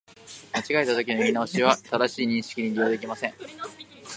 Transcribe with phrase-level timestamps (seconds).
[0.51, 3.35] 間違えたときの言い直しは、正しい認識に利用できません